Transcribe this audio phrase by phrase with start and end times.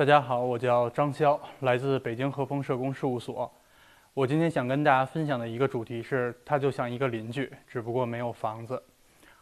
[0.00, 3.52] 大家好，我叫张潇，来自北京和风社工事务所。
[4.14, 8.82] 我今天想跟大家分享的一个主题是，它就像一个邻居，只不过没有房子。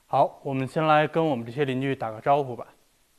[0.06, 2.66] 好，我们先来跟我们这些邻居打个招呼吧。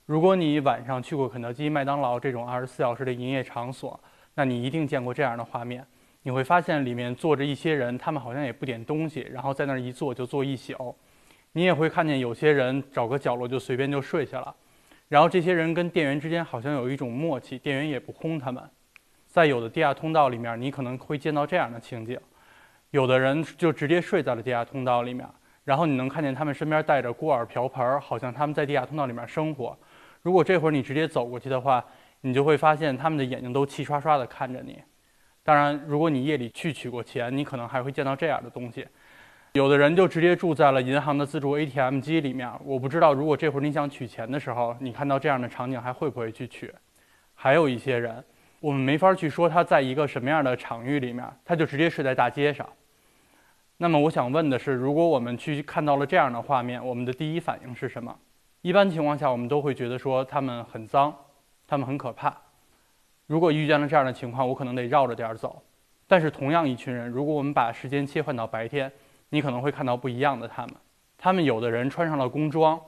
[0.06, 3.98] 如果你晚上去过肯德基、麦当劳这种二十四小时的营业场所，
[4.36, 5.88] 那你一定见过这样的画面。
[6.24, 10.94] 你会发现里面坐着一些人，他们好像也不点东西，然后在那儿一坐就坐一宿。
[11.54, 14.54] 你也会看见有些人找个角落就随便就睡下了。
[15.10, 18.64] 然后这些人跟店员之间好像有一种默契，店员也不轰他们。
[19.28, 22.18] 在有的地下通道里面，你可能会见到这样的情景：
[22.92, 25.28] 有的人就直接睡在了地下通道里面，
[25.64, 29.78] 然后你能看见他们身边带着锅碗瓢盆，好像他们在地下通道里面生活。
[30.22, 31.84] 如果这会儿你直接走过去的话，
[32.22, 34.82] 你就会发现他们的眼睛都气刷刷地看着你。
[35.42, 38.86] 当然，如果你夜里去取过钱，你可能还会见到这样的东西。
[39.54, 42.48] 有的人就直接住在了银行的自助 ATM 机里面。
[42.64, 46.72] 我不知道，如果这会儿你想取钱的时候，你看到这样的场景，还会不会去取？
[47.34, 48.24] 还有一些人，
[48.60, 52.68] 我们没法去说他在一个什么样的场域里面，他就直接睡在大街上。
[53.78, 58.16] 那么我想问的是，如果我们去看到了这样的画面，我们的第一反应是什么？
[58.62, 61.12] 一般情况下，我们都会觉得说他们很脏，
[61.66, 62.38] 他们很可怕。
[63.26, 65.64] 如果遇见了这样的情况，我可能得绕着点儿走。
[66.08, 68.92] 但是同样一群人，如果我们把时间切换到白天，
[69.30, 70.76] 你可能会看到不一样的他们，
[71.18, 72.80] 他们有的人穿上了工装，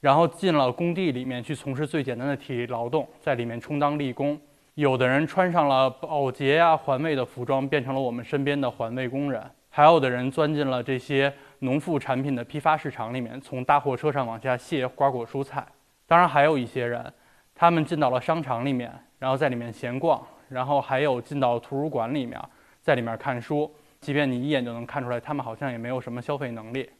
[0.00, 4.36] 然后进了工地里面去从事最简单的体力劳动，在里面充当力工；
[4.74, 15.66] 有的人穿上了保洁呀、环卫的服装，变成了我们身边的环卫工人；还有的人钻进了这些农副产品的批发市场里面，从大货车上往下卸瓜果蔬菜。
[16.06, 17.12] 当然，还有一些人，
[17.54, 20.18] 他们进到了商场里面，然后在里面闲逛；
[20.48, 22.40] 然后还有进到图书馆里面，
[22.80, 23.70] 在里面看书。
[24.04, 26.90] 即便你一眼就能看出来，他们好像也没有什么消费能力。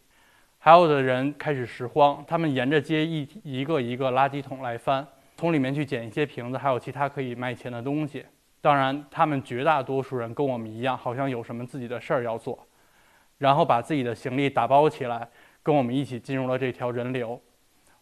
[0.58, 5.06] 还有的人开始拾荒，他们沿着街一一个一个垃圾桶来翻，
[5.36, 8.24] 从里面去捡一些瓶子，还有其他可以卖钱的东西。
[8.62, 12.58] 当然，他们绝大多数人跟我们一样，好像有什么自己的事儿要做，
[13.36, 15.28] 然后把自己的行李打包起来，
[15.62, 17.38] 跟我们一起进入了这条人流。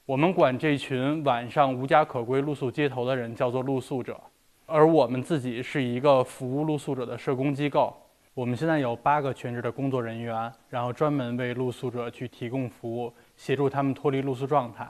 [0.07, 4.21] 我们管这群晚上无家可归、露宿街头的人叫做露宿者，
[4.67, 7.97] 而我们自己是一个服务露宿者的社工机构。
[8.35, 14.89] 我们现在有八个全职的工作人员，然后专门为露宿者去提供服务，协助他们脱离露宿状态。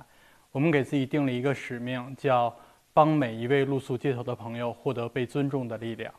[0.52, 2.54] 我们给自己定了一个使命，叫
[2.92, 6.14] 帮每一位露宿街头的朋友获得被尊重的力量。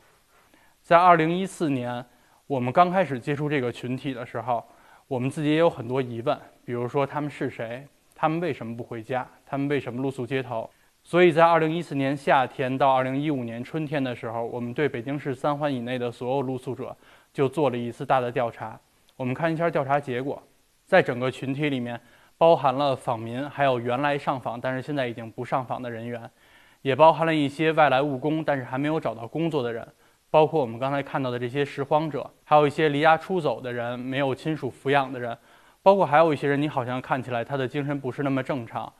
[0.82, 2.06] 在二零一四年，
[2.46, 4.62] 我们刚开始接触这个群体的时候，
[5.08, 10.70] 我们自己也有很多疑问，比如说他们是谁，他们为什么不回家，他们为什么露宿街头。
[11.06, 16.96] 所以在二零一四年夏天到二零一五年春天的时候，我们对北京市三环以内的所有露宿者
[17.34, 18.80] 就做了一次大的调查。
[19.18, 20.42] 我们看一下调查结果，
[20.86, 22.00] 在整个群体里面，
[22.38, 26.30] 包含了访民，还有原来上访但是现在已经不上访的人员，
[26.84, 29.88] 也包含了一些外来务工但是还没有找到工作的人，
[30.30, 35.38] 包括我们刚才看到的这些拾荒者，还有一些离家出走的人，没有亲属抚养的人，
[35.82, 38.92] 包括还有一些人，你好像看起来他的精神不是那么正常。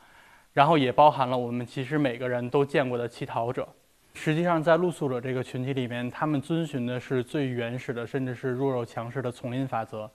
[0.52, 3.68] 然后也包含了我们其实每个人都见过的乞讨者。
[4.14, 10.10] 实际上，在露宿者这个群体里面，他们遵循的是最原始的，甚至是弱肉强食的丛林法则。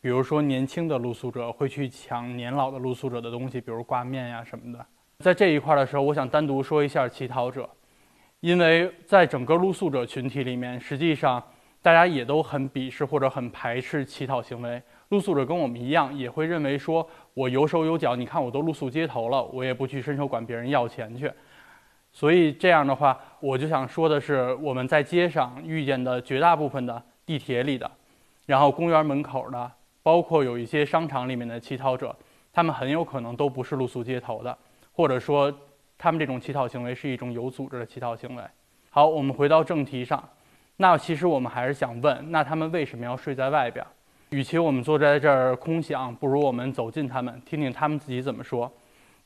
[0.00, 4.86] 比如说，年轻的露宿者会去抢年老的露宿者的东西，比如挂面呀什么的。
[5.18, 7.68] 在这一块儿的时候，我想单独说一下乞讨者，
[8.38, 11.42] 因为在整个露宿者群体里面，实际上
[11.82, 14.80] 大家也都很鄙视或者很排斥乞讨行为。
[15.10, 21.30] 露宿者跟我们一样，也会认为说，我有手有脚，你看我都露宿街头了，我也不去伸手管别人要钱去。
[22.12, 27.90] 所以这样的话，我就想说的是，我们在街上遇见的绝大部分的地铁里的，
[28.46, 29.70] 然后公园门口的，
[30.02, 32.14] 包括有一些商场里面的乞讨者，
[32.52, 34.56] 他们很有可能都不是露宿街头的，
[34.92, 35.52] 或者说，
[35.96, 38.42] 他们这种乞讨行为是一种有组织的乞讨行为。
[38.90, 40.28] 好，我们回到正题上，
[40.78, 43.86] 那其实我们还是想问，那他们为什么要睡在外边？
[44.30, 48.70] 与其我们坐在这儿空想，不如我们走近他们，听听他们自己怎么说。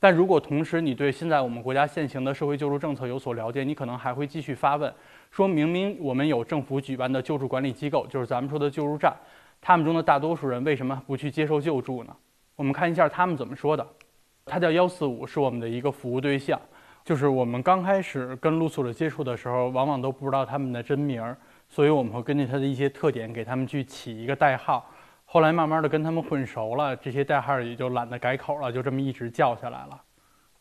[0.05, 4.93] 但如果同时你对现在我们国家现行的社会救助政策有所了解，你可能还会继续发问：
[5.31, 9.11] 说明明我们有政府举办的救助管理机构，就是咱们说的救助站，
[9.59, 12.15] 他们中的大多数人为什么不去接受救助呢？
[12.55, 13.83] 我们看一下他们怎么说的。
[14.45, 16.61] 他叫幺四五，是我们的一个服务对象。
[17.03, 21.35] 就是我们刚开始跟露宿者接触的时候，往往都不知道他们的真名，
[21.67, 24.87] 所以我们会根据他的一些特点给他们去起一个代号。
[25.35, 30.01] 后来慢慢的跟他们混熟了，这些代号也就懒得改口了，就这么一直叫下来了。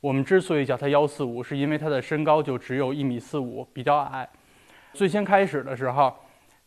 [0.01, 4.29] 我们之所以叫他幺四五，是因为他的身高就只有一米四五，比较矮。
[4.93, 6.13] 最先开始的时候，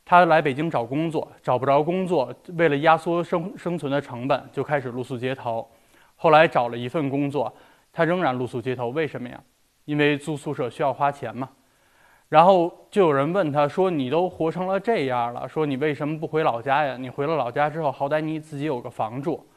[0.05, 5.69] 他来北京找工作，找不着工作，为了压缩生生存的成本，就开始露宿街头。
[6.15, 7.53] 后来找了一份工作，
[7.91, 8.87] 他仍然露宿街头。
[8.87, 9.37] 为什么呀？
[9.83, 11.49] 因为租宿舍需要花钱嘛。
[12.29, 16.97] 然后就有人问他说：“你都活成了这样了，说你为什么不回老家呀？
[16.97, 19.47] 你回了老家之后，好歹你自己有个房住。”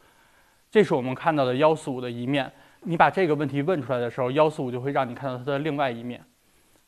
[0.70, 2.50] 这是我们看到的幺四五的一面。
[2.82, 6.24] 你把这个问题问出来的时候，幺四五就会让你看到他的另外一面。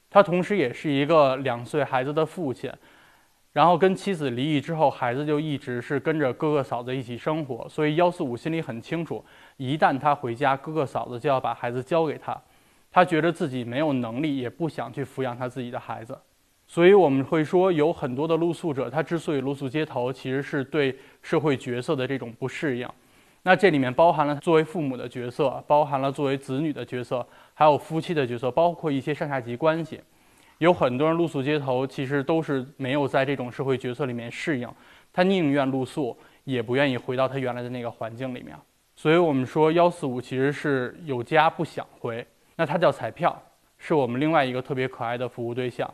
[0.09, 2.73] 他同时也是一个两岁孩子的父亲，
[3.53, 7.69] 然后跟妻子离异之后，孩子就一直是跟着哥哥嫂子一起生活。
[7.69, 9.25] 所以幺四五心里很清楚，
[9.57, 12.41] 一旦他回家，哥哥嫂子就要把孩子交给他。
[12.93, 16.17] 他觉得自己没有能力，也不想去抚养他自己的孩子，
[16.67, 22.87] 所以我们会说，有很多的露宿者，他之所以露宿街头，其实是对社会角色的这种不适应。
[23.45, 29.99] 那这里面包含了作为父母的角色，包含了作为子女的角色，还有夫妻的角色，包括一些上下级关系。
[30.59, 34.69] 有很多人露宿街头，其实都是没有在这种社会角色里面适应，
[35.13, 38.57] 他宁愿露宿，也不愿意回到他原来的那个环境里面。
[38.95, 42.25] 所以我们说，幺四五其实是有家不想回。
[42.57, 43.41] 那它叫彩票，
[43.79, 45.89] 是我们另外一个特别可爱的服务对象。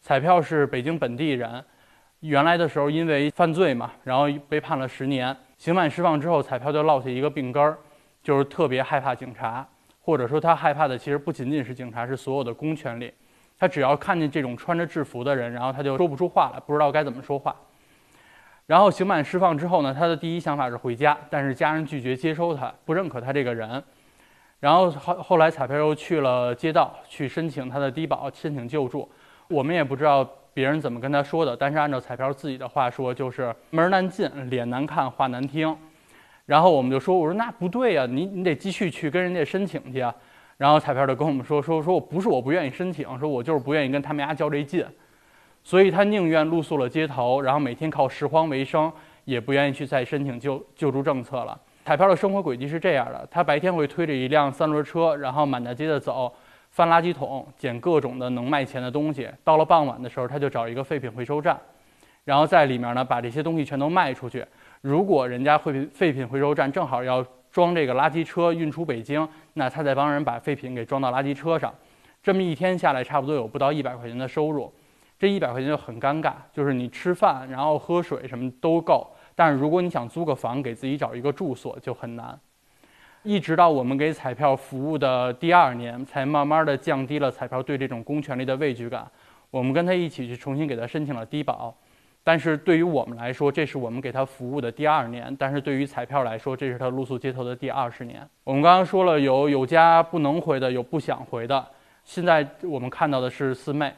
[0.00, 1.64] 彩票是北京本地人，
[2.20, 7.78] 原来的时候因为犯罪嘛，然后被判了十年，刑满释放之后，彩票就落下一个病根儿，
[8.22, 9.66] 就是特别害怕警察，
[10.02, 13.12] 或者说他害怕的其实不仅仅是警察，是所有的公权力。
[13.58, 17.54] 他只要看见这种穿着制服的人，然后他就说不出话来，不知道该怎么说话。
[18.66, 23.82] 然后刑满释放之后呢，他的第一想法是回家，但是家人拒绝接收他，不认可他这个人。
[24.60, 29.08] 然后后后来彩票又去了街道去申请他的低保，申请救助。
[29.48, 35.76] 我们也不知道别人怎么跟他说的，但是按照彩票自己的话说，就是门难进，脸难看，话难听。
[36.46, 40.14] 然后我们就说，我说那不对呀，你你得继续去跟人家申请去啊。
[40.56, 44.86] 然后彩票就跟我们说，说说我不是我不愿意申请，说我就是不愿意跟他们家较这劲，
[45.62, 48.90] 所以他宁愿露宿了街头，然后每天靠拾荒为生，
[49.24, 51.60] 也不愿意去再申请救救助政策了。
[51.84, 56.32] 彩票的生活轨迹是这样的：他白天会推着一辆三轮车，然后满大街的走，
[56.70, 59.28] 翻垃圾桶，捡各种的能卖钱的东西。
[59.44, 61.60] 到了傍晚的时候，他就找一个废品回收站，
[62.24, 64.42] 然后在里面呢把这些东西全都卖出去。
[64.80, 67.22] 如果人家废品废品回收站正好要
[67.52, 71.70] 装这个垃圾车运出北京，那他再帮人把废品给装到垃圾车上。
[72.22, 74.72] 这么一天下来，差不多有不到一百块钱的收入。
[75.18, 79.06] 这一百块钱就很尴尬，就是你吃饭，然后喝水什么都够。
[79.34, 82.38] 但是如果你想租个房给自己找一个住所就很难，
[83.22, 89.10] 一直到我们给彩票服务的第二年，才慢慢的降低了彩票对这种公权力的畏惧感。
[89.50, 91.74] 我们跟他一起去重新给他申请了低保，
[92.22, 98.28] 但是对于我们来说，这是我们给他服务的第二年；但是对于彩票来说，这是他露宿街头的第二十年。
[98.42, 101.66] 我们刚刚说了，有有家不能回的，有不想回的。
[102.04, 103.92] 现在我们看到的是四妹，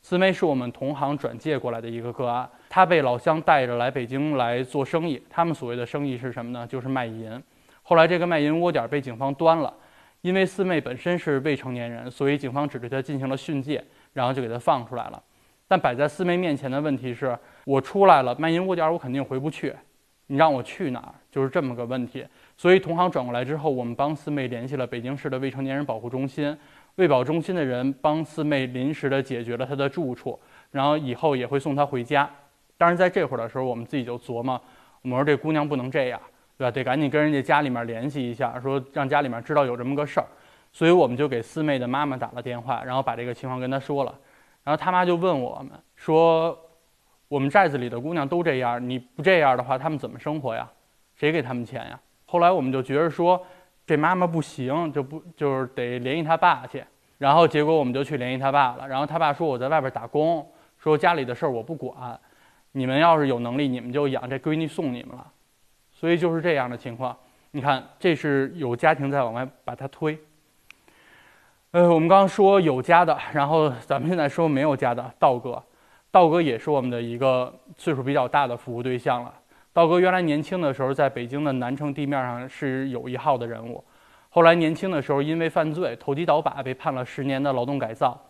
[0.00, 2.48] 四妹是我们同行转介过来的一个个案。
[2.68, 6.66] 她被老乡带着来北京来做生意，他们所谓的生意是什么呢？
[6.66, 7.42] 就是卖淫。
[7.82, 9.72] 后来这个卖淫窝点被警方端了，
[10.20, 15.22] 因为四妹本身是未成年人，所以警方只对她进行了训诫，然后就给她放出来了。
[15.66, 19.74] 但摆在四妹面前的问题是：我出来了，卖淫窝点我肯定回不去，
[20.26, 21.14] 你让我去哪儿？
[21.30, 22.26] 就是这么个问题。
[22.56, 26.56] 所以同行转过来之后，我们帮四妹联系了北京市的未成年人保护中心，
[26.98, 30.36] 卫保中心的人帮四妹临时的解决了她的住处，
[30.72, 32.28] 然后以后也会送她回家。
[32.76, 34.60] 但是在这会儿的时候，我们自己就琢磨，
[35.02, 36.20] 我们说这姑娘不能这样，
[36.56, 36.70] 对吧？
[36.72, 40.26] 得赶紧跟人家家里面联系一下，说让家里面知道有这么个事儿。
[40.72, 44.12] 所以我们就给四妹的妈妈打了电话，然后把这个情况跟她说了。
[44.64, 46.58] 然后他妈就问我们说
[47.28, 50.68] ：“我们寨子里的姑娘都这样，你不这样的话，他们怎么生活呀？
[51.14, 53.40] 谁给他们钱呀？”后来我们就觉得说，
[53.88, 56.84] 这妈妈不行，就不就是得联系他爸去。
[57.16, 58.86] 然后结果我们就去联系他爸了。
[58.86, 62.20] 然后他爸说：“我在外边打工，说家里的事儿我不管。”
[62.72, 65.26] 你们要是有能力，你们就养这闺女送你们了，
[65.90, 67.16] 所以就是这样的情况。
[67.52, 70.16] 你看，这是有家庭在往外把他推。
[71.70, 75.60] 呃，我们刚刚说有家的，然后咱们现在说没有家的，道哥，
[76.10, 79.34] 道哥也是我们的一个岁数比较大的服务对象了。
[79.78, 83.84] 道哥原来年轻的时候在北京的南城地面上是有一号的人物，
[84.28, 88.20] 后来年轻的时候因为犯罪投机倒把被判了十年的劳动改造。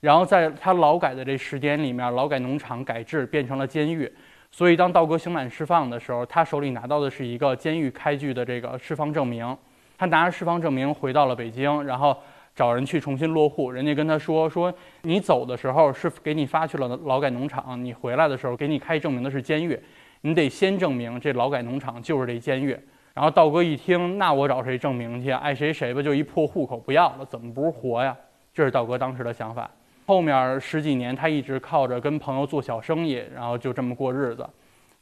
[0.00, 4.12] 然后在他劳改的这十年里面，劳改农场改制变成了监狱，
[4.50, 9.56] 所以当道哥刑满释放的时候，他手里拿到的是一个监狱开具的这个释放证明。
[9.96, 12.16] 他拿着释放证明回到了北京，然后
[12.56, 13.70] 找人去重新落户。
[13.70, 19.78] 人家跟他说：“说你走的时候是给你发去了劳改农场，你回来的时候给你开证明的是监狱，
[20.20, 22.78] 你得先证明这劳改农场就是这监狱。”
[23.14, 25.30] 然后道哥一听，那我找谁证明去？
[25.32, 28.16] 爱谁谁吧，就一破户口不要了，怎么不是活呀？
[28.54, 29.68] 这是道哥当时的想法。
[30.06, 34.48] 后面十几年，他一直靠着跟朋友做小生意，然后就这么过日子。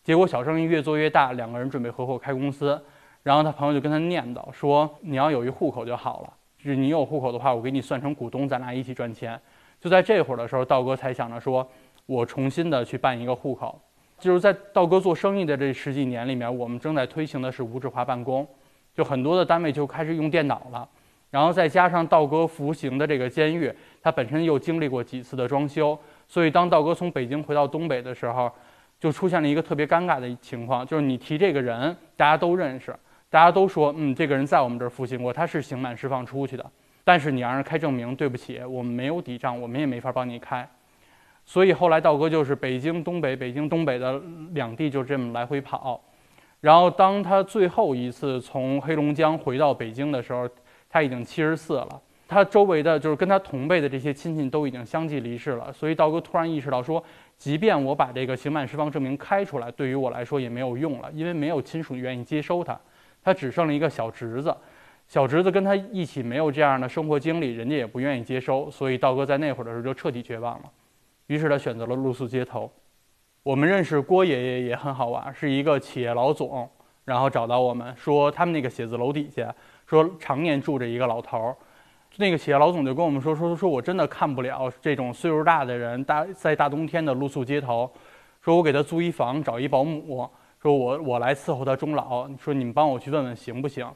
[0.03, 2.81] 结果小生意越做越大，两个人准备合伙开公司。
[3.23, 9.39] 然后他朋友就跟他念叨说：“你要有一户口就好了。”就是你有户口的话，我给你算成股东，咱俩一起赚钱。
[9.81, 11.69] 就在这会儿的时候，道哥才想着说，
[12.07, 13.79] 我重新的去办一个户口。
[14.19, 18.47] 就是在道哥做生意的这十几年里面，我们正在推行的是无纸化办公，
[18.95, 20.89] 就很多的单位就开始用电脑了。
[21.31, 23.71] 然后再加上道哥服刑的这个监狱，
[24.01, 28.51] 它本身又经历过几次的装修，所以当道哥从北京回到东北的时候，
[28.99, 32.95] 就出现了一个特别尴尬的情况，就是你提这个人，大家都认识，
[33.29, 36.65] 大家都说，嗯，这个人在我们这儿服刑过，他是刑满释放出去的。
[37.05, 40.67] 但是你让人开证明，对不起，我们没有抵账，我们也没法帮你开。
[41.47, 44.21] 所以后来道哥就是北京东北、北京东北的
[44.53, 45.99] 两地就这么来回跑。
[46.61, 50.49] 然后当他最后一次从黑龙江回到北京的时候，
[50.91, 52.03] 他已经七十四了。
[52.29, 55.73] 他周围的就是跟他同辈的这些亲戚都已经相继离世了。
[55.73, 57.01] 所以道哥突然意识到说，
[57.39, 62.77] 即便我把这个刑满释放证明开出来，对于我来说也没有用了，因为没有亲属愿意接收他，
[63.23, 64.53] 他只剩了一个小侄子。
[65.07, 70.65] 小侄子跟他一起没有这样的生活经历，人家也不愿意接收，所以道哥在那会儿的时候就彻底绝望了。
[71.27, 72.71] 于是他选择了露宿街头。
[73.43, 76.69] 我们认识郭爷爷也很好玩，是一个企业老总，
[77.05, 79.55] 然后找到我们说他们那个写字楼底下
[79.87, 81.57] 说常年住着一个老头儿。
[82.17, 87.91] 那个企业老总就跟我们说说说我真的看不了这种岁数大的人大在大冬天的露宿街头，
[88.41, 90.29] 说我给他租一房，找一保姆，
[90.61, 92.29] 说我我来伺候他终老。
[92.39, 93.87] 说你们帮我去问问行不行？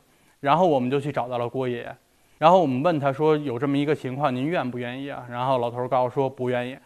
[0.40, 1.96] 然后我们就去找到了郭爷爷，
[2.38, 6.76] 然后我们问他说：“有这么一个情况，您愿不愿意啊？”然后老头儿告诉说：“不愿意。”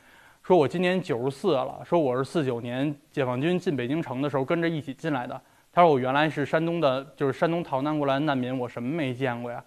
[0.46, 5.40] 说：“我今年九十四了。”说：“我是四九年解放军进北京城的时候跟着一起进来的。”
[5.72, 9.64] 他说：“我原来是山东的，就是山东逃难过来的难民，我什么没见过呀？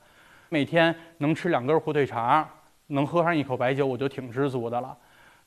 [0.49, 2.47] 每天能吃两根火腿肠，
[2.87, 4.95] 能喝上一口白酒，我就挺知足的了。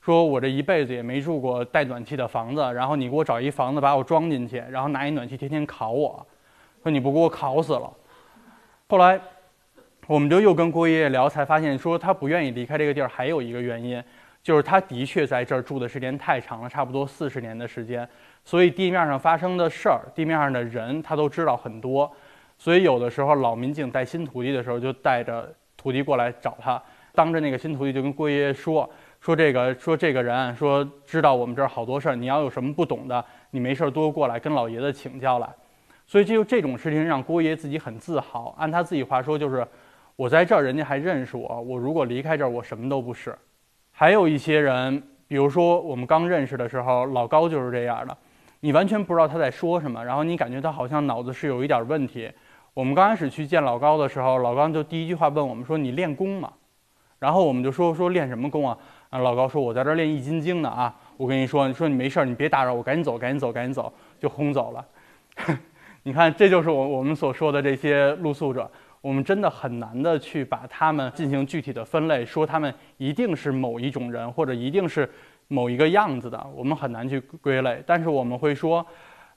[0.01, 6.27] 说我这一辈子也没住过带暖气的房子，然后你给我找一房子把我装进去，然后拿一暖气天天烤我，
[6.83, 7.89] 说你不给我烤死了。”
[8.89, 9.21] 后来，
[10.09, 14.03] 我们就又跟郭爷爷聊，才发现说他不愿意离开这个地儿，还有一个原因，
[14.43, 18.09] 就是他的确在这儿住的时间太长了，差不多四十年的时间，
[18.45, 22.11] 所以地面上发生的事儿，地面上的人他都知道很多，
[22.57, 26.83] 所以有的时候老民警带新徒弟的时候，就带着徒弟过来找他，
[27.15, 28.89] 当着那个新徒弟就跟郭爷爷说
[29.21, 35.49] 说这个说这个人说知道我们这儿好多事儿，你要有什么不懂的，你没事多过来跟老爷子请教来。
[36.07, 38.55] 所以就这种事情让郭爷自己很自豪。
[38.59, 39.65] 按他自己话说，就是
[40.17, 41.61] 我在这儿，人家还认识我。
[41.61, 43.37] 我如果离开这儿，我什么都不是。
[44.01, 48.17] 还有一些人，比如说我们刚认识的时候，老高就是这样的，
[48.61, 52.33] 你完全不知道他在说什么，然后你感觉他好像脑子是有一点问题。
[52.73, 56.51] 我们刚开始去见老高的时候，老高就第一句话问我们说：“你练功吗？”
[57.21, 58.75] 然后我们就说：“说练什么功啊？”
[59.11, 60.97] 啊，老高说：“我在这练易筋经呢啊！
[61.19, 64.87] 我跟你说，你说你没事，你别打扰我，赶紧走，赶紧走，赶紧走，就轰走了。
[66.05, 75.09] ”你看，这就是我我们所说的这些露宿者，我们真的很难的去把他们进行具体的分类，说他们一定是某一种人，或者一定是
[75.49, 77.83] 某一个样子的，我们很难去归类。
[77.87, 78.87] 但是我们会说，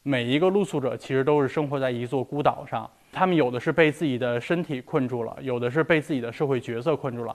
[0.02, 7.34] 每一个露宿者其实都是生活在一座孤岛上，他们有的是被自己的身体困住了，有的是被自己的社会角色困住了，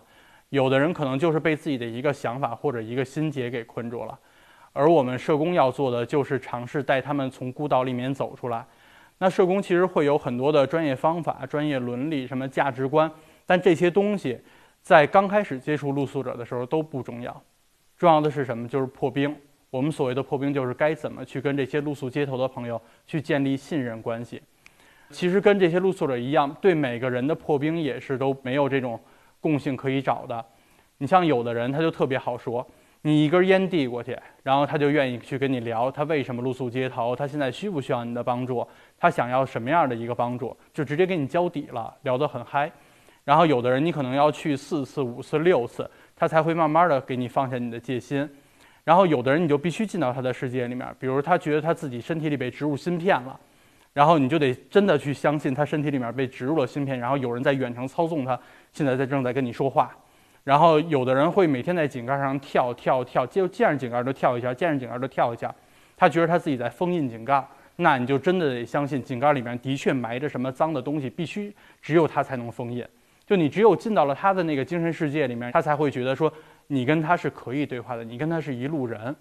[0.51, 4.19] 有的人可能就是被自己的一个想法或者一个心结给困住了。
[4.75, 8.67] 而我们社工要做的就是尝试带他们从孤岛里面走出来。
[9.19, 13.11] 那社工其实会有很多的专业方法、专业伦理、什么价值观，
[13.45, 14.39] 但这些东西
[14.81, 17.43] 在刚开始接触露宿者的时候都不重要，
[17.97, 18.69] 重要的是什么？
[18.69, 19.35] 就是破冰。
[19.71, 24.41] 我们所谓的破冰，就是该怎么去跟这些露宿街头的朋友去建立信任关系。
[25.11, 28.99] 其实跟这些露宿者一样，对每个人的破冰也是都没有这种
[29.41, 30.45] 共性可以找的。
[30.99, 32.67] 你像有的人他就特别好说。
[33.03, 38.67] 你一根烟递过去，然后他就愿意去跟你聊，他为什么露宿街头，他现在需不需要你的帮助，
[38.99, 42.71] 他想要什么样的一个帮助，就直接给你交底了，聊得很嗨。
[43.25, 48.29] 然后有的人你可能要去四次、五次、六次，他才会慢慢的给你放下你的戒心。
[48.85, 53.39] 然后有的人你就必须进到他的世界里面，比如他觉得他自己身体里被植入芯片了，
[53.93, 58.39] 然后你就得真的去相信他身体里面被植入了芯片，然后有人在远程操纵他，
[58.73, 59.95] 现在在正在跟你说话。
[60.49, 65.55] 然后有的人会每天在井盖上跳跳跳，就见着井盖就跳一下，见着井盖就跳一下，
[65.95, 72.83] 他觉得他自己在封印井盖，那你就真的得相信井盖里面的确埋着什么脏的东西，必须只有他才能封印。
[73.27, 76.33] 就你只有进到了他的那个精神世界里面，他才会觉得说
[76.69, 79.15] 你跟他是可以对话的，你跟他是一路人。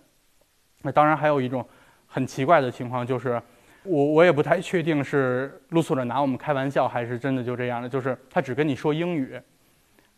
[0.81, 1.67] 那当然还有一种
[2.05, 3.41] 很奇怪的情况，就是
[3.83, 9.37] 我我也不太确定是露宿者拿我们开玩笑，还是真的就这样的，就是他只跟你说英语。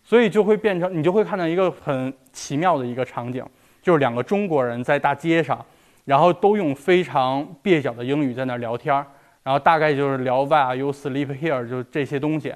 [0.10, 3.46] 所以就会变成，你就会看到一个很奇妙的一个场景，
[3.80, 5.64] 就是两个中国人在大街上，
[6.04, 9.06] 然后都用非常蹩脚的英语在那聊天儿，
[9.44, 11.70] 然后大概就是聊 Why are you sleep here？
[11.70, 12.52] 就这些东西。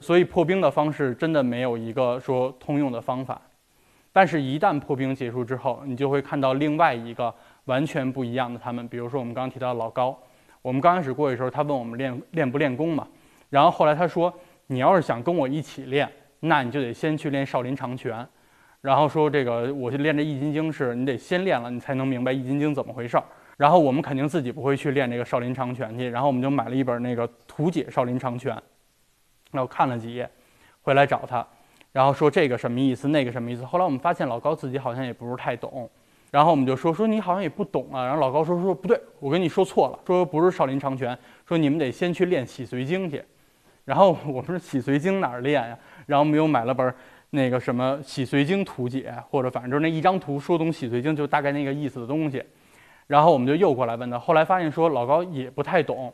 [0.00, 3.38] 所以破冰的方式真的没有一个说通用的方法。
[4.10, 7.34] 但是，一旦破冰结束之后，你就会看到另外一个
[7.66, 8.88] 完全不一样的他们。
[8.88, 10.18] 比如说，我们刚刚提到老高，
[10.62, 13.06] 我们刚开始过去的时候，他问我们练练不练功嘛？
[13.50, 14.32] 然后后来他说，
[14.68, 16.10] 你要是想跟我一起练，
[16.48, 18.26] 那你就得先去练少林长拳。
[18.80, 23.24] 然后说这个，我去练这易筋经是你得先练了，你才能明白易筋经怎么回事儿。
[23.56, 28.54] 然后我们肯定自己不会去练这个少林长拳去，然后我们就买了一本那个图解少林长拳，
[29.50, 30.28] 然后看了几页，
[30.82, 31.44] 回来找他。
[31.90, 33.64] 然后说这个什么意思，那个什么意思。
[33.64, 35.90] 后来我们发现老高自己好像也不是太懂，
[36.30, 38.04] 然后我们就说说你好像也不懂啊。
[38.04, 43.24] 然后老高说说不对，我跟你说错了，说不是少林长拳，说你们得先去练洗髓经去。
[43.86, 45.78] 然后我说洗髓经哪儿练呀？
[46.06, 46.94] 然后我们又买了本
[47.30, 52.42] 那个什么洗髓经图解，或者反正就是那一张图说懂洗髓经就大概那个意思的东西。
[53.06, 56.12] 然后我们就又过来问他，后来发现说老高也不太懂，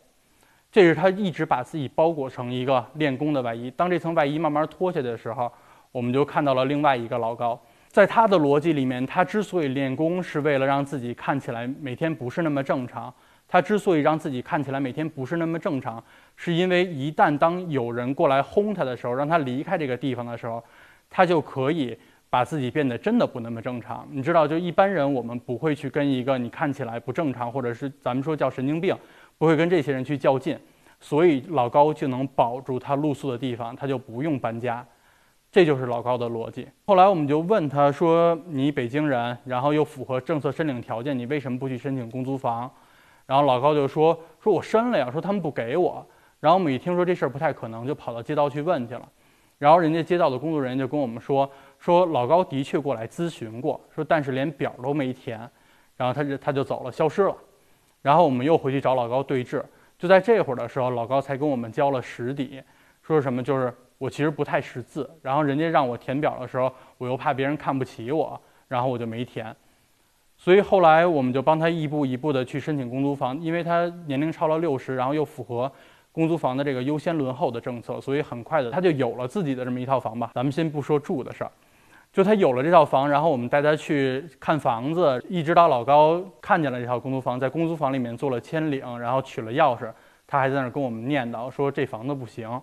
[0.70, 3.70] 这是他一直把自己包裹成一个练功的外衣。
[3.70, 5.50] 当这层外衣慢慢脱下的时候。
[5.92, 13.12] 我们就看到了另外一个老高，在他的逻辑里面，他之所以练功是为了让自己看起来每天不是那么正常。
[13.52, 16.02] 他之所以让自己看起来每天不是那么正常，
[16.36, 20.64] 是因为一旦当有人过来轰他的时候，让他离开这个地方的时候，
[21.10, 21.94] 他就可以
[22.30, 24.08] 把自己变得真的不那么正常。
[24.10, 28.96] 你知道，就一般人我们不会去跟一个你看起来不正常，或者是咱们说叫神经病，
[29.36, 30.58] 不会跟这些人去较劲，
[30.98, 34.82] 所以老高就能保住他露宿的地方，他就不用搬家。
[35.50, 36.66] 这就是老高的逻辑。
[36.86, 42.70] 后来我们就问他说：“你北京人，然后又符合政策申领条件，你为什么不去申请公租房？”
[43.26, 46.04] 然后老高就说：“说我申了呀，说他们不给我。”
[46.40, 49.08] 然后我们一听说这事儿不太可能，就跑到街道去问去了。
[49.58, 51.48] 然后人家街道的工作人员就跟我们说
[51.78, 55.38] ：“说老高的确过来咨询过，说但是连表都没填，
[55.96, 57.36] 然后他就他就走了，消失了。”
[58.02, 59.62] 然后我们又回去找老高对峙。
[59.98, 62.62] 就在这会儿的时候，老高才跟我们交了实底，
[63.02, 63.72] 说什么就是。
[63.98, 69.54] 我其实不太识字，然后人家让我填表的时候，我又怕别人看不起我，然后我就没填。
[70.42, 75.70] 所以后来我们就帮他一步一步的去申请公租房，因为他年龄超了六十，然后又符合
[76.10, 80.32] 公租房的这个优先轮候的政策，所以很快的他就有了自己的这么一套房吧。
[80.34, 81.50] 咱们先不说住的事儿，
[82.12, 89.88] 就他有了这套房，然后我们带他去看房子，一直到老高看见了这套公租房，在公租房里面做了签领，然后取了钥匙，
[90.26, 92.60] 他还在那儿跟我们念叨说这房子不行。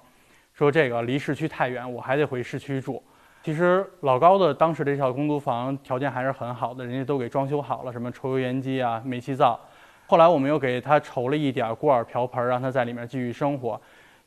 [0.53, 3.01] 说这个离市区太远，我还得回市区住。
[3.41, 9.58] 其实老高的当时这套公租房条件还是很好的，人家都给装修好了，什么抽油烟机啊、煤气灶。
[10.08, 13.80] 后来我们又给他筹了一点锅碗瓢盆，让他在里面继续生活。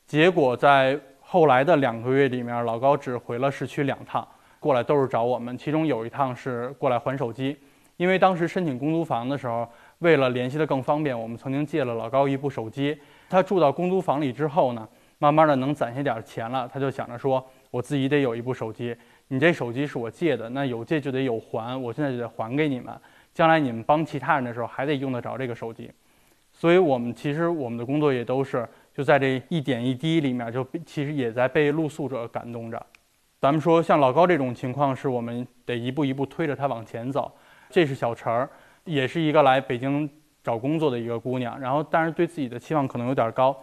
[0.06, 4.26] 结果在后来的两个月里面，老高只回了市区两趟，
[4.58, 5.56] 过来都是找我们。
[5.58, 7.56] 其中有一趟是过来还手机，
[7.98, 12.98] 因为当时申请公租房的时候，为了联系的更方便，我们曾经借了老高一部手机。
[13.28, 14.88] 他住到公租房里之后呢？
[15.18, 18.94] 慢慢的能攒下点钱了，他就想着说，我自己得有一部手机。
[19.28, 22.94] 你这手机是我借的，那有借就得有还，我现在就得还给你们。
[23.34, 25.90] 将来你们帮其他人的时候，还得用得着这个手机。
[26.52, 32.86] 所以，我们其实我们的工作也都是就在这一点一滴里面，就其实也在被露宿者感动着。
[33.40, 37.32] 咱们说像老高这种情况，是我们得一步一步推着他往前走。
[37.70, 38.48] 这是小陈儿，
[38.84, 40.08] 也是一个来北京
[40.44, 43.56] 找工作的一个姑娘，然后但是对自己的期望可能有点高。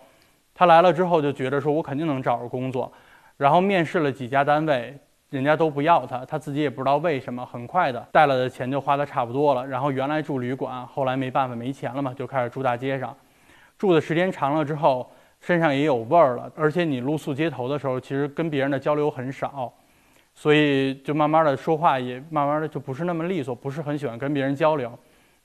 [0.55, 2.91] 他来了之后就觉得说，我肯定能找着工作，
[3.39, 4.93] 然后面试了几家单位，
[5.29, 7.45] 人家都不要他，他自己也不知道为什么。
[7.45, 13.15] 很快的带来的钱就花的差不多了，然后原来住旅馆，后来没办法没钱了嘛，就开始住大街上。
[13.77, 19.73] 住的时间长了之后，身上也有味儿了，而且你露宿街头的时候，其实跟别人的交流很少，
[20.35, 24.91] 所以就慢慢的说话也慢慢的就不是那么利索，不是很喜欢跟别人交流。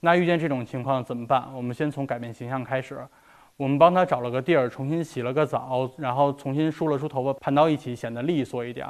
[0.01, 1.49] 那遇见这种情况怎么办？
[1.55, 2.99] 我们先从改变形象开始。
[3.57, 8.85] 我们帮他找了个地儿，重新洗了个澡，然后重新梳了梳头发，盘到一起，显得利索一点。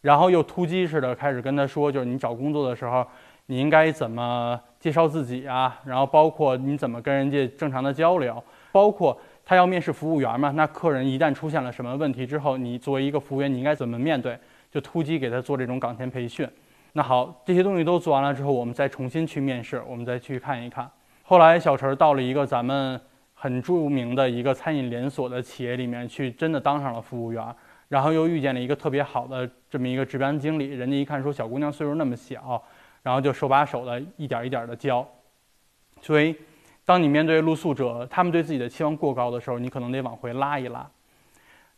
[0.00, 3.06] 然后又突击似的开始跟他说，就是你找工作的时候，
[3.46, 5.80] 你应该怎么介绍自己啊？
[5.84, 14.36] 然后包括你怎么跟人家正常的交流，包括他要面试服务员嘛，那客人一旦出现了什么问题之后，你作为一个服务员，你应该怎么面对？
[14.70, 16.48] 就突击给他做这种岗前培训。
[16.92, 20.90] 那好，这些东西都做完了之后，我们再重新去面试，我们再去看一看。
[21.22, 23.00] 后来小陈到了一个咱们。
[23.40, 27.54] 很著名的一个餐饮连锁的企业里面去，真的当上了服务员，
[27.86, 32.60] 然后又遇见了一个特别好的这么一个值班经理，人家一看说小姑娘岁数那么小，
[33.00, 35.06] 然后就手把手的一点一点的教。
[36.00, 36.34] 所以，
[36.84, 40.84] 当你面对露宿者，他们对自己的期望过高的时候，你可能得往回拉一拉。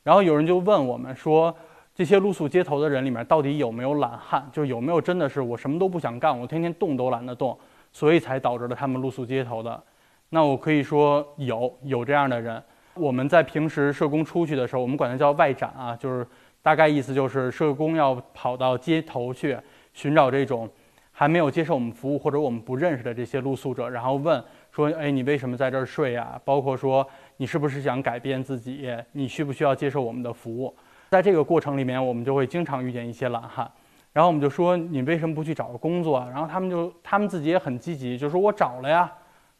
[0.02, 1.54] 然后有人就问我们说，
[1.94, 4.48] 这些露宿街头的人里面到底有没有懒汉？
[4.50, 7.58] 就有没有真的是我什么都不想干，我天天动都懒得动，
[7.92, 9.82] 所以才导致了他们露宿街头的？
[10.30, 12.62] 那我可以说有有这样的人，
[12.94, 16.26] 我们在平时社工出去的时候，我们管他叫外展啊，就是
[16.62, 19.58] 大概意思就是社工要跑到街头去
[19.92, 20.70] 寻找这种
[21.10, 28.88] 还没有接受我们服务或者我们不认识的这些露宿者，然后问说：“哎，你为什么在这儿睡呀？”包括说你是不是想改变自己？
[29.12, 30.72] 你需不需要接受我们的服务？
[31.10, 33.68] 在这个过程里面，我们就会经常遇见一些懒汉，
[34.12, 39.12] 然后我们就说：“你为什么不去找个工作？”然后他们就他们自己也很积极，就说：“我找了呀，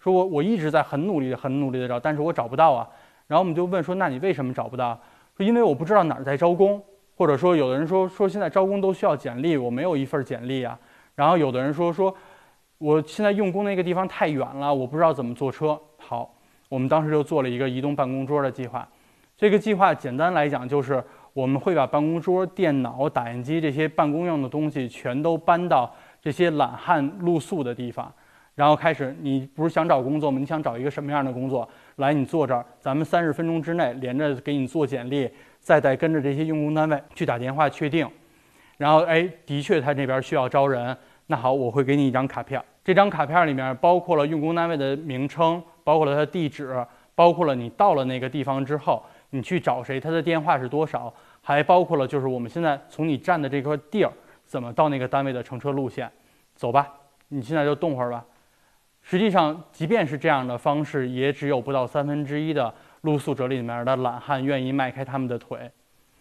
[0.02, 2.88] 说我我一直在很努力、很努力的找，但是我找不到啊。”
[3.28, 4.98] 然后我们就问说：“那你为什么找不到？”
[5.36, 6.82] 说：“因为我不知道哪儿在招工。”
[7.16, 10.78] 或者说，有的人说说现在招工都需要简历，我没有一份简历啊。
[11.14, 12.14] 然后有的人说说，
[12.78, 15.78] 我现在用工那个地方太远了，我不知道怎么坐车。
[15.98, 16.34] 好，
[16.70, 18.88] 我们当时就做了一个移动办公桌的计划。
[19.36, 28.10] 这个计划简单来讲就是，我们会把办公桌、电脑、打印机这些办公用的东西全都搬到这些懒汉露宿的地方，
[28.60, 30.38] 然后开始，你不是想找工作吗？
[30.38, 31.66] 你想找一个什么样的工作？
[31.96, 35.30] 来，你坐这儿，咱们三十分钟之内连着给你做简历。
[35.60, 38.06] 再再跟着这些用工单位去打电话确定，
[38.76, 40.94] 然后哎，的确他这边需要招人，
[41.26, 42.62] 那好，我会给你一张卡片。
[42.84, 54.12] 这张卡片里面包括了用工单位的名称，包括了他的地址，包括了你到了那个地方之后你去找谁，他的电话是多少，还包括了就是我们现在从你站的这块地儿
[54.44, 56.10] 怎么到那个单位的乘车路线。
[56.54, 56.86] 走吧，
[57.28, 58.22] 你现在就动会儿吧。
[59.10, 62.72] 实际上，即便是这样的方式，也只有不到三分之一的。
[63.00, 65.68] 露宿者里面的懒汉愿意迈开他们的腿，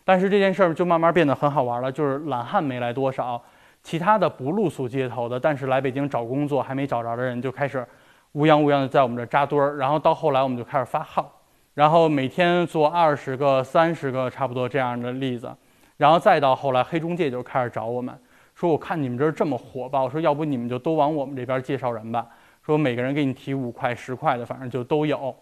[0.04, 1.92] 但是这件事儿就慢慢变得很好玩了。
[1.92, 3.40] 就是懒汉没来多少，
[3.84, 7.86] 其他的不露宿街头的，但是来北京找工作还没找着的人就开始
[8.32, 9.78] 乌泱乌泱的在我们这扎堆儿。
[9.78, 11.32] 然后到后来我们就开始发号，
[11.76, 15.56] 然后每天做二十个、三十个差不多这样的例子，
[15.98, 18.18] 然后再到后来黑中介就开始找我们，
[18.56, 22.26] 说我看你们这儿这么火爆，说要不你们就都往我们这边介绍人吧，
[22.70, 25.36] 说每个人给你提五块、十块的，反正就都有。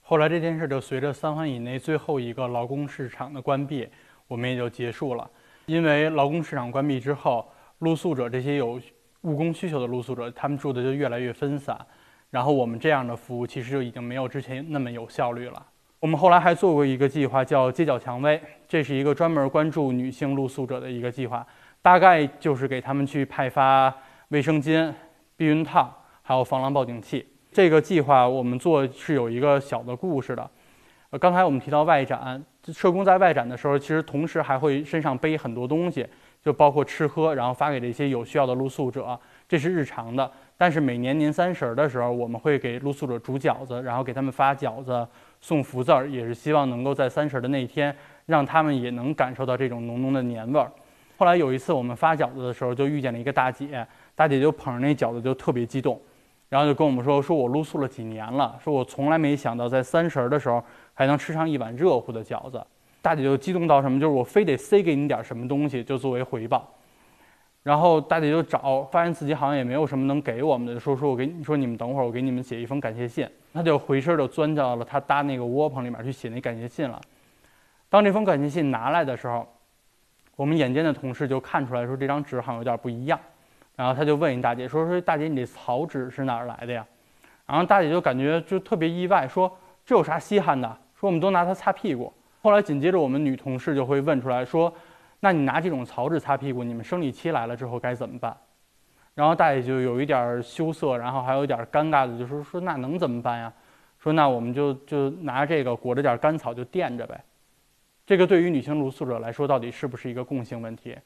[0.00, 3.88] 后来这件事就随着三环以内最后一个劳工市场的关闭，
[4.26, 5.30] 我们也就结束了。
[5.66, 8.80] 因为劳工市场关闭之后，露宿者这些有
[9.20, 11.78] 务工需求的露宿者，他们住的就越来越分散，
[12.30, 15.64] 然后我们这样的服务其实就已经没有之前那么有效率了。
[16.00, 21.46] 我们后来还做过一个计划，叫“街角蔷薇”，这是一个专门关注女性露宿者的一个计划，
[21.80, 23.94] 大概就是给他们去派发
[24.30, 24.92] 卫生巾、
[25.36, 27.26] 避孕套，还有防狼报警器。
[27.52, 30.50] 这个计划我们做是有一个小的故事的，
[31.10, 36.06] 呃，刚才我们提到外展，社工在外展的时候，其实同时还会身上背很多东西，
[36.42, 40.30] 就包括吃喝，然后发给这些有需要的露宿者，这是日常的。
[40.56, 45.06] 但是每年年三十的时候，我们会给露宿者煮饺子，然后给他们发饺子、
[45.40, 50.72] 送福字儿，也是希望能够在三十的那一天，让他们也能感受到这种浓浓的年味儿。
[51.18, 56.00] 后来有一次我们发饺子的时候，就遇见了一个大姐，大姐就捧着那饺子就特别激动。
[56.52, 60.62] 然后就跟我们说，说我露宿了几年了，说我从来没想到在三十的时候
[60.92, 62.62] 还能吃上一碗热乎的饺子。
[63.00, 66.68] 大姐就激动到什么，就是我非得塞给你点什么东西，就作为回报。
[67.62, 73.26] 然后大姐就找，发现自己好像也没有什么能给我们的，说说我给你说你们等会儿，我给你们写一封感谢信。
[73.54, 77.00] 他就回身就钻到了他搭那个窝棚里面去写那感谢信了。
[77.88, 79.48] 当这封感谢信拿来的时候，
[80.36, 83.18] 我们眼尖的同事就看出来说这张纸好像有点不一样。
[83.74, 86.84] 然后他就问一大姐说：“说大姐，你这草纸是哪儿来的呀？”
[87.46, 89.50] 然后大姐就感觉就特别意外，说
[89.84, 90.68] ：“这有啥稀罕的？
[90.94, 94.72] 说我们都拿它擦屁股。”后来紧接着我们女同事就会问出来说
[95.20, 98.36] ：“那你拿这种草纸擦屁股，你们生理期来了之后该怎么办？”
[99.14, 103.52] 然后大姐就有一点羞涩，然后还有一点尴尬的就说：“说那能怎么办呀？
[103.98, 107.22] 说那我们就就拿这个裹着点干草就垫着呗。”
[108.04, 110.96] 这个对于女性露宿者来说，到底是不是一个共性问题？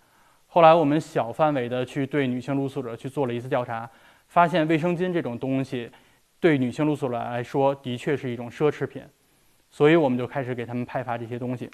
[0.56, 3.86] 后来我们小范围的去对女性露宿者去做了一次调查，
[4.28, 5.90] 发现卫生巾这种东西，
[6.40, 9.02] 对女性露宿者来说的确是一种奢侈品，
[9.70, 11.70] 所以我们就开始给他们派发这些东西。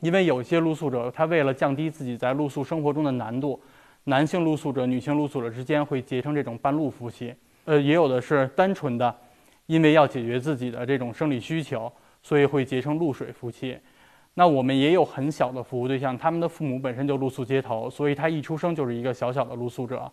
[0.00, 3.58] 因为有些露宿者，他为了降低自己在露宿生活中的难度，
[4.04, 7.34] 男性露宿者、女性露宿者之间会结成这种半露夫妻。
[7.64, 9.16] 呃，也有的是单纯的，
[9.64, 11.90] 因为要解决自己的这种生理需求，
[12.22, 13.78] 所以会结成露水夫妻。
[14.34, 20.08] 那我们也有很小的服务对象，他们的父母本身就露宿街头，所以他一出生就是一个小小的露宿者。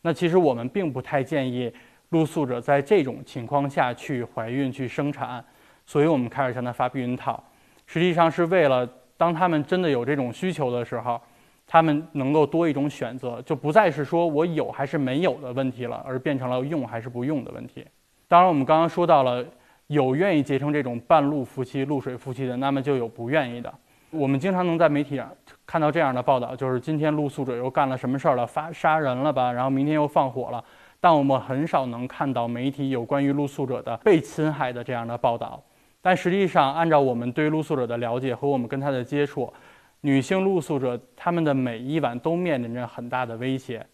[0.00, 1.72] 那其实我们并不太建议
[2.08, 5.44] 露宿者在这种情况下去怀孕去生产，
[5.86, 7.40] 所以我们开始向他发避孕套，
[7.86, 8.84] 实际上是为了
[9.16, 11.20] 当他们真的有这种需求的时候，
[11.64, 17.86] 他们能够多一种选择，就不再是说我有还是没有的问题了，而变成了用还是不用的问题。
[18.26, 19.44] 当然，我们刚刚说到了。
[19.92, 23.72] 有愿意结成这种半路夫妻、露水夫妻的，那么就有不愿意的。
[24.10, 25.30] 我们经常能在媒体上
[25.66, 30.62] 看到这样的报道，就是今天露宿者又干了什么事儿了，发杀人了吧，然后明天又放火了。
[31.00, 35.62] 但我们很少能看到媒体有关于露宿者的被侵害的这样的报道。
[36.00, 39.52] 但实际上，按照我们对露宿者的了解和我们跟他的接触，
[40.00, 43.84] 女性露宿者她们的每一晚都面临着很大的威胁。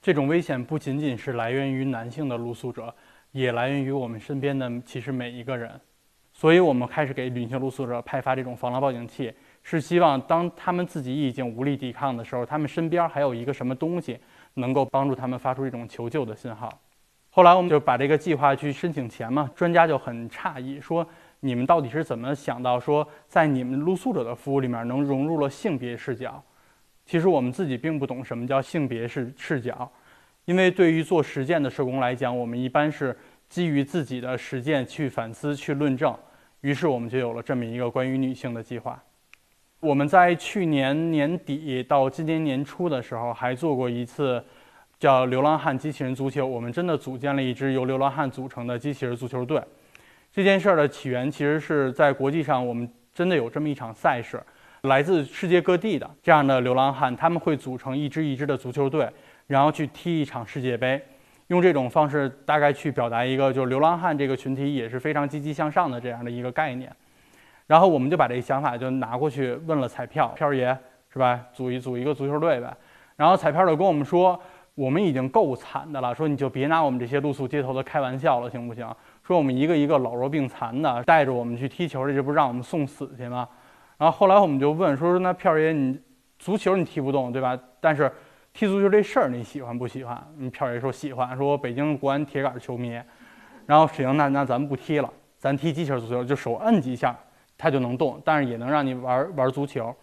[0.00, 2.94] 这种危险不仅仅是来源于男性的露宿者，
[3.40, 5.78] 也来源于我们身边的其实每一个人。
[6.32, 14.18] 所以，我们开始给女性露宿者派发这种防狼报警器，是希望当他们自己已经无力抵抗的时候，他们身边还有一个什么东西
[14.54, 16.80] 能够帮助他们发出这种求救的信号。
[17.30, 21.06] 后来，我们就把这个计划去申请钱嘛，专家就很诧异，说
[21.40, 26.42] 你们到底是怎么想到说在你们露宿者的服务里面能融入了性别视角？
[27.04, 29.90] 其实我们自己并不懂什么叫性别视视角，
[30.46, 33.16] 因为对于做实践的社工来讲，我们一般是
[33.48, 36.16] 基于自己的实践去反思、去论证。
[36.62, 39.00] 于是我们就有了这么一个关于女性的计划。
[39.80, 44.42] 我们在去年年底到今年年初的时候，还做过一次
[44.98, 46.46] 叫“流浪汉机器人足球”。
[46.46, 49.60] 我们真的组建了一支由流浪汉组成的机器人足球队。
[50.32, 54.40] 这件事儿的起源其实是在国际上，我们真的有这么一场赛事，
[54.82, 59.08] 来自世界各地的这样的流浪汉，他们会组成一支一支的足球队，
[59.46, 61.00] 然后去踢一场世界杯。
[61.48, 66.92] 用这种方式大概去表达一个，就是流浪汉这个群体也是非常积极向上的这样的一个概念。
[67.68, 70.76] 然后我们就把这个想法就拿过去问了彩票，票爷
[71.12, 71.40] 是吧？
[71.52, 72.76] 组一组一个足球队呗。
[73.14, 74.36] 然后彩票就跟我们说，
[74.74, 78.84] 我们已经够惨的了，说你就别拿我们这些露宿街头的开玩笑了，行不行？
[79.22, 83.48] 说我们一个一个老弱病残的带着我们去踢球，这不让我们送死去吗？
[83.98, 85.96] 然后后来我们就问说，那票爷你
[86.40, 87.56] 足球你踢不动对吧？
[87.80, 88.10] 但是。
[88.56, 90.18] 踢足球这事儿你喜欢不喜欢？
[90.38, 92.98] 你，票爷说喜欢，说北京国安铁杆球迷。
[93.66, 97.14] 然后行，那那咱们不踢了，咱踢机器人足球，就手摁几下
[97.58, 99.94] 它就能动，但是也能让你玩玩足球。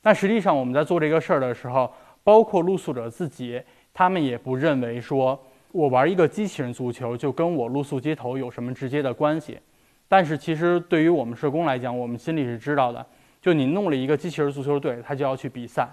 [0.00, 3.62] 但实际上我们在做这个事儿的时候，包括露宿者自己，
[3.94, 9.60] 他们也不认为说我玩一个机器人足球就跟我露宿街头有什么直接的关系。
[10.08, 13.06] 但是其实对于我们社工来讲，我们心里是知道的，
[13.40, 15.88] 就你弄了一个机器人足球队，他就要去比赛。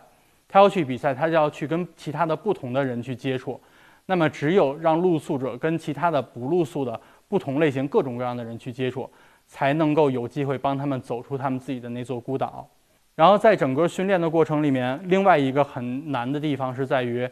[0.51, 3.61] 他要去比赛，他就要去跟其他的不同的人去接触，
[4.07, 9.07] 那么只有让露宿者跟其他的不露宿的不同类型、各种各样的人去接触，
[9.45, 12.67] 才能够有机会帮他们走出他们自己的那座孤岛。
[13.13, 17.29] 然后在整个训练的过程里面，另外一个很难的地方是在于，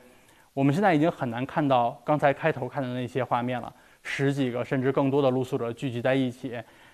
[0.54, 6.54] 我们现在已经很难看到刚才开头看的那些画面了，十几个甚至更多的露宿者聚集在一起。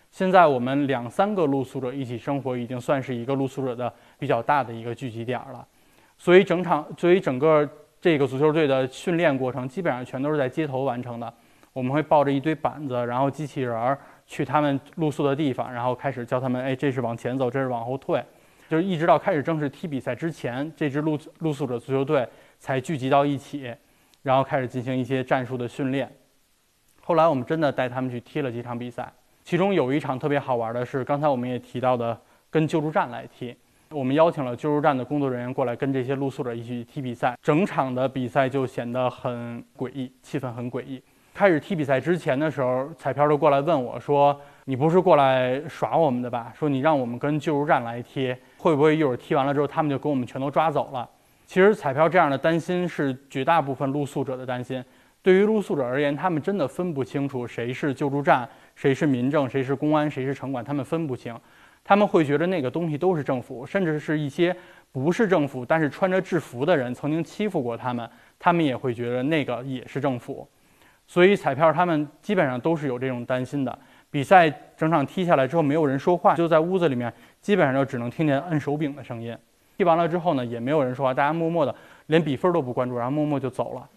[0.09, 5.67] 现在我们两三个露宿者一起生活，已经算是一个露宿者的比较大的一个聚集点了。
[6.23, 11.33] 所以整场，所以整个这个足球队的训练过程基本上全都是在街头完成的。
[11.73, 18.23] 我们会抱着一堆板子，然后机器人儿去他们露宿的地方，然后开始教他们：哎，这是往前走，这是往后退。
[18.69, 22.25] 就是一直到开始正式踢比赛之前，这支露露宿者足球队
[22.57, 23.75] 才聚集到一起，
[24.21, 26.09] 然后开始进行一些战术的训练。
[27.01, 29.11] 后来我们真的带他们去踢了几场比赛，
[29.43, 32.17] 其中有一场特别好玩的是，刚才我们也提到的，
[32.49, 33.53] 跟救助站来踢。
[33.93, 41.01] 我们邀请了救助站的工作人员过来跟这些露宿者一起踢比赛，整场的比赛就显得很诡异，气氛很诡异。
[41.33, 46.51] 开始踢比赛之前的时候，彩票就过来问我说：“你不是过来耍我们的吧？
[46.55, 51.07] 说你让我们跟救助站来踢，会不会一会儿踢完了之后，他们就给我们全都抓走了？”
[51.45, 54.83] 其实彩票这样的担心是绝大部分露宿者的担心。
[55.21, 61.33] 对于露宿者而言，他们真的分不清楚谁是救助站，谁是民政，谁是公安，谁是城管，他们分不清。
[61.83, 64.55] 他们会觉得那个东西都是政府，甚至是一些
[64.91, 70.47] 不是政府但是穿着制服的人曾经欺负过他们，他们也会觉得那个也是政府。
[71.05, 73.79] 所以彩票他们基本上都是有这种担心的。
[74.09, 79.35] 比赛整场踢下来之后，没有人说话，就在屋子里面，基本上就只能听见摁手柄的声音。
[79.75, 83.89] 踢完了之后呢，也没有人说话，大家默默的连比分都不关注，然后默默就走了。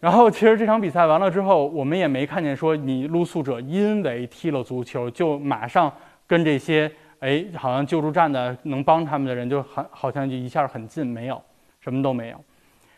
[0.00, 5.90] 然后其实这场比赛完了之后，我们也没看见说你露宿者因为踢了足球就马上。
[6.30, 6.88] 跟这些
[7.18, 11.42] 哎，好像救助站的能帮他们的人就很好像就一下很近，没有
[11.80, 12.40] 什么都没有。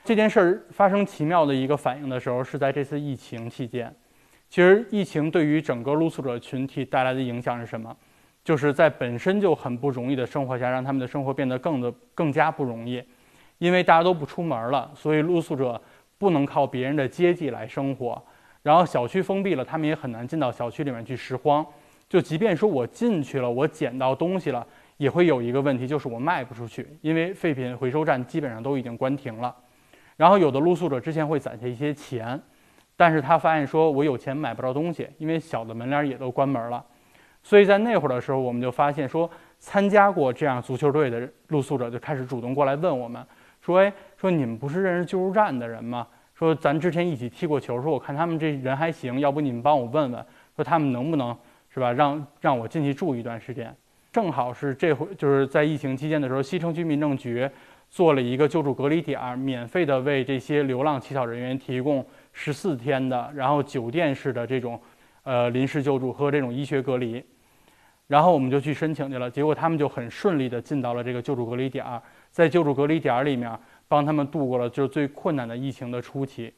[0.05, 3.91] 这件事儿发生奇妙的一个反应的时候，是在这次疫情期间。
[4.51, 7.97] 其实疫情对于整个露宿者群体带来的影响是什么？
[8.45, 13.03] 就是在本身就很不容易的生活下，让他们的生活变得更的更加不容易。
[13.57, 15.81] 因为大家都不出门了，所以露宿者
[16.19, 18.23] 不能靠别人的接济来生活。
[18.63, 21.65] 然后小区封闭了，他们也很难进到小区里面去拾荒。
[22.13, 24.67] 就即便说我进去了，我捡到东西了，
[24.99, 29.57] 也会有一个问题，就是我卖不出去，因为废品回收站基本上都已经关停了。
[30.19, 32.39] 然后有的露宿者之前会攒下一些钱，
[32.99, 36.85] 但是他发现说我有钱买不到东西，因为小的门脸也都关门了。
[37.43, 43.27] 所以在那会儿的时候，我们就发现说，参加过这样足球队的露宿者就开始主动过来问我们，
[43.63, 46.07] 说：“哎，说你们不是认识救助站的人吗？
[46.35, 51.35] 说咱之前一起踢过球，说我看他们这人还行，要不你们帮我问问，说他们能不能。”
[51.73, 51.93] 是吧？
[51.93, 53.75] 让让我进去住一段时间，
[54.13, 57.49] 正好是这回就是在疫情期间的时候，西城区民政局
[57.89, 64.81] 做了一个救助隔离点儿，免费的为这些流浪乞讨人员提供十四天的，然后酒店式的这种
[65.23, 67.25] 呃临时救助和这种医学隔离。
[68.09, 73.51] 然后我们就去申请去了，结果他们就很顺利的进到了这个救助隔离点儿，在救助隔离点儿里面
[73.89, 76.53] 帮他们度过了就是最困难的疫情的初期。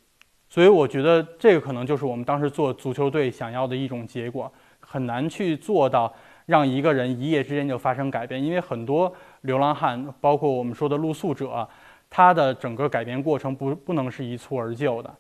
[0.48, 4.52] 所以我觉得这个可能就是我们当时做足球队想要的一种结果，
[4.86, 6.14] 很难去做到。
[6.46, 11.66] 让一个人一夜之间就发生改变，因为很多流浪汉，包括我们说的露宿者，
[12.10, 15.10] 他的整个改变过程不不能是一蹴而就的。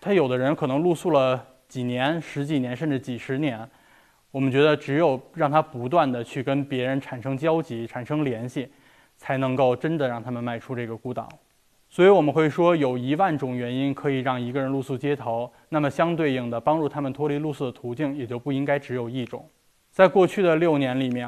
[0.00, 3.60] 他有的人可能露宿了几年、十几年，甚至几十年。
[4.32, 8.68] 我们觉得只有让他不断的去跟别人产生交集、产生联系，
[9.16, 11.28] 才能够真的让他们迈出这个孤岛。
[11.96, 19.42] 所以我们会说，有一万种原因可以让一个人露宿街头，那么相对应的帮助他们脱离露宿的途径，也就不应该只有一种。
[19.90, 21.26] 在过去的六年里面，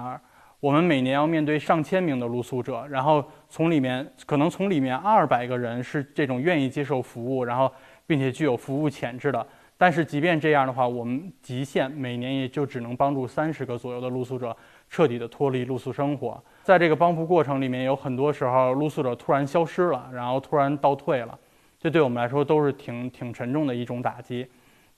[0.60, 7.72] 我们每年要面对上千名的露宿者，然后从里面可能从里面二百个人是这种愿意接受服务，然后
[8.06, 9.46] 并且具有服务潜质的。
[9.78, 14.54] 但是即便这样的话，我们极限每年也就只能帮助三十个左右的露宿者
[14.90, 16.44] 彻底的脱离露宿生活。
[16.68, 21.38] 在这个帮扶过程里面，有很多时候露宿者突然消失了，然后突然倒退了，
[21.80, 24.46] 这对我们来说都是挺挺沉重的一种打击。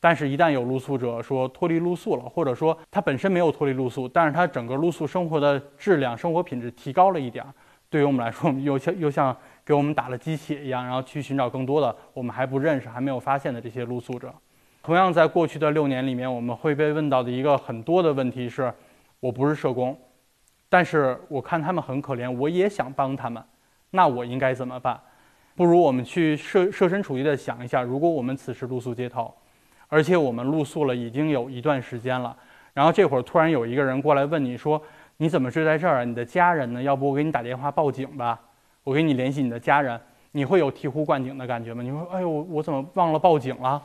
[0.00, 7.54] 但是，一旦有露宿者说脱离露宿了，或者说他本身没有脱离露宿，但是他整个露宿生活的质量、生活品质提高了一点儿，
[7.88, 14.34] 对于我们来说，又像又像给我们打了鸡血一样，然后去寻找更多的我们还不认识、还没有发现的这些露宿者。
[14.82, 18.74] 同样，在过去的六年里面，我们会被问到的一个很多的问题是：
[19.20, 19.96] 我不是社工，
[20.70, 23.44] 但是我看他们很可怜，我也想帮他们，
[23.90, 24.98] 那我应该怎么办？
[25.54, 29.30] 不如我们去设设身处地的想一下，如果我们此时露宿街头。
[29.88, 32.34] 而且我们露宿了已经有一段时间了，
[32.72, 34.80] 然后这会儿突然有一个人过来问你说
[35.18, 36.04] ：“你怎么睡在这儿？
[36.04, 36.80] 你的家人呢？
[36.80, 38.40] 要不我给你打电话报警吧？
[38.84, 40.00] 我给你联系你的家人。”
[40.32, 41.82] 你会有醍醐灌顶的感觉吗？
[41.82, 43.82] 你说：“哎呦，我怎么忘了报警了？”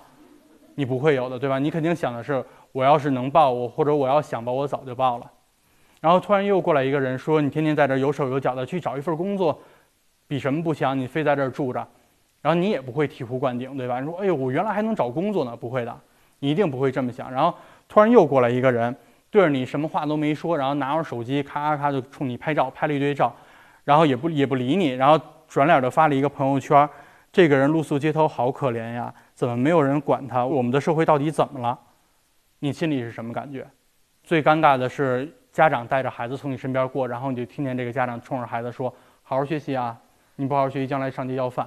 [0.75, 1.57] 你不会有的，对吧？
[1.57, 5.31] 你肯定想的是：我要是能报，我或者我要想报，我早就报了。
[6.05, 9.59] 然后突然又过来一个人说：“你天天在这儿有手有脚的去找一份工作，
[10.27, 10.95] 比什么不强？
[10.95, 11.79] 你非在这儿住着。”
[12.43, 13.99] 然后你也不会醍醐灌顶，对吧？
[13.99, 15.99] 你说，哎呦，我原来还能找工作呢，不会的，
[16.37, 17.31] 你一定不会这么想。
[17.31, 17.51] 然后
[17.89, 18.95] 突然又过来一个人，
[19.31, 23.35] 对着你什么话都没说，然后拿着手机咔咔咔就冲你拍照，拍了一堆照，
[23.83, 26.87] 然后也不也不理你，然后转脸就发了一个朋友圈。
[27.33, 30.45] 这个人露宿街头，好可怜呀，怎么没有人管他？
[30.45, 31.75] 我们的社会到底怎么了？
[32.59, 33.65] 你心里是什么感觉？
[34.23, 39.97] 最尴尬的是家长带着孩子从你身边过，然后你就听见这个家长冲着孩子说：“好好学习啊，
[40.35, 41.65] 你不好好学习，将来上街要饭。”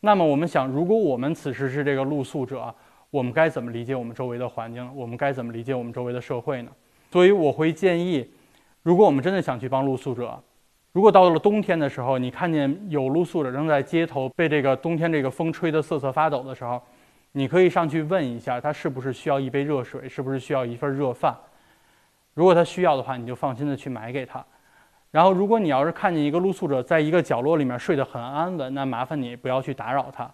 [0.00, 2.74] 那么我们想，如果我们此时是这个露宿者，
[3.10, 4.90] 我们该怎么理解我们周围的环境？
[4.96, 6.70] 我们该怎么理解我们周围的社会呢？
[7.12, 8.26] 所以我会建议，
[8.82, 10.42] 如果我们真的想去帮露宿者，
[10.92, 16.80] 如果到了冬天的时候，你看见有露宿者正在街头被这个冬天这个风吹得瑟瑟发抖的时候，
[17.32, 21.36] 你可以上去问一下他是不是需要一杯热水，是不是需要一份热饭。
[22.34, 24.44] 如果他需要的话，你就放心的去买给他。
[25.10, 30.28] 然后，如果你要是看见一个露宿者在一个角落里面睡得很安稳，那麻烦你不要去打扰他。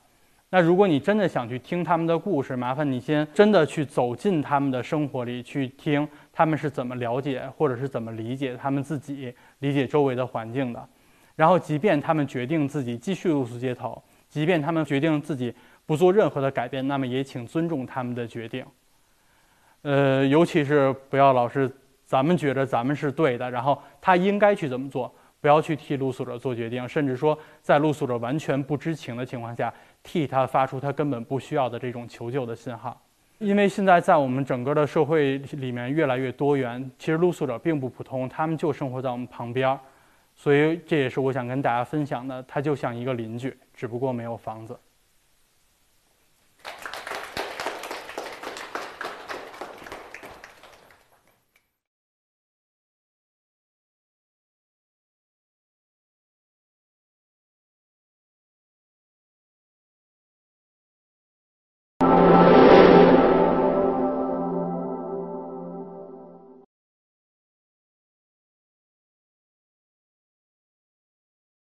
[0.49, 10.89] 那如果你真的想去听他们的故事，麻烦你先真的去走进他们的生活里去听他们是怎么了解或者是怎么理解他们自己、理解周围的环境的。
[11.37, 18.65] 然后，即便他们决定自己继续露宿街头，即便他们决定自己不做任何的改变，那么也请尊重他们的决定。
[19.83, 21.71] 呃，尤其是不要老是。
[22.11, 25.15] 咱们觉得咱们是对的，然后他应该去怎么做？
[25.41, 33.01] 不要去替露宿者做决定，甚至说在露宿者完全不知情的情况下，替他发出他根本不需要的这种求救的信号。
[33.39, 39.79] 因为现在在我们整个的社会里面越来越多元，其实露宿者并不普通，他们就生活在我们旁边，
[40.35, 42.43] 所以这也是我想跟大家分享的。
[42.43, 44.77] 他就像一个邻居，只不过没有房子。